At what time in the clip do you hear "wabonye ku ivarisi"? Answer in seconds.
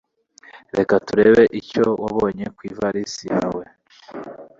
2.03-3.23